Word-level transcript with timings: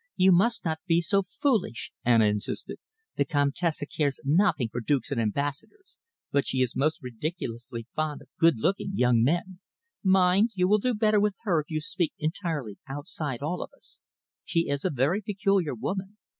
"You 0.15 0.31
must 0.31 0.65
not 0.65 0.79
be 0.87 0.99
so 0.99 1.21
foolish," 1.21 1.91
Anna 2.03 2.25
insisted. 2.25 2.79
"The 3.17 3.25
Comtesse 3.25 3.83
cares 3.95 4.19
nothing 4.23 4.69
for 4.69 4.81
dukes 4.81 5.11
and 5.11 5.21
ambassadors, 5.21 5.99
but 6.31 6.47
she 6.47 6.57
is 6.63 6.75
most 6.75 7.03
ridiculously 7.03 7.85
fond 7.95 8.23
of 8.23 8.29
good 8.39 8.55
looking 8.57 8.93
young 8.95 9.21
men. 9.21 9.59
Mind, 10.03 10.49
you 10.55 10.67
will 10.67 10.79
do 10.79 10.95
better 10.95 11.19
with 11.19 11.35
her 11.43 11.61
if 11.61 11.69
you 11.69 11.79
speak 11.79 12.13
entirely 12.17 12.79
outside 12.89 13.43
all 13.43 13.61
of 13.61 13.69
us. 13.77 13.99
She 14.43 14.69
is 14.69 14.83
a 14.83 14.89
very 14.89 15.21
peculiar 15.21 15.75
woman. 15.75 16.17